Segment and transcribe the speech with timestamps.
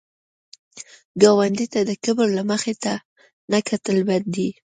[1.21, 2.73] ګاونډي ته د کبر له مخې
[3.51, 4.49] نه کتل بد دي